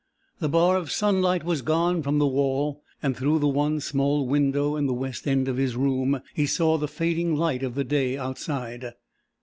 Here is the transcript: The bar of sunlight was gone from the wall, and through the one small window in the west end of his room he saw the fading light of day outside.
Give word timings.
The 0.39 0.49
bar 0.49 0.77
of 0.77 0.89
sunlight 0.89 1.43
was 1.43 1.61
gone 1.61 2.01
from 2.01 2.17
the 2.17 2.25
wall, 2.25 2.81
and 3.03 3.15
through 3.15 3.37
the 3.37 3.47
one 3.47 3.79
small 3.79 4.25
window 4.25 4.75
in 4.75 4.87
the 4.87 4.95
west 4.95 5.27
end 5.27 5.47
of 5.47 5.57
his 5.57 5.75
room 5.75 6.23
he 6.33 6.47
saw 6.47 6.79
the 6.79 6.87
fading 6.87 7.35
light 7.35 7.61
of 7.61 7.87
day 7.87 8.17
outside. 8.17 8.93